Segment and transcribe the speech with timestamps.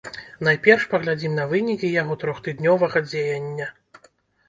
[0.45, 3.73] Найперш паглядзім на вынікі яго трохтыднёвага дзеяння.